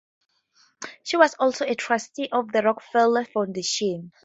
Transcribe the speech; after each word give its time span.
She 1.03 1.15
was 1.15 1.35
also 1.35 1.63
a 1.63 1.75
trustee 1.75 2.27
of 2.31 2.51
the 2.51 2.63
Rockefeller 2.63 3.23
Foundation. 3.23 4.11